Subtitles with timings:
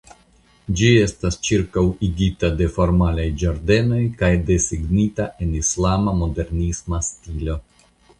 [0.79, 7.59] Ĝi estas ĉirkaŭigita de formalaj ĝardenoj kaj desegnita en islama modernisma stilo.